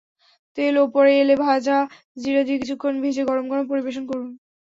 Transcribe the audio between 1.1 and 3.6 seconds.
এলে ভাজা জিরা দিয়ে কিছুক্ষণ ভেজে গরম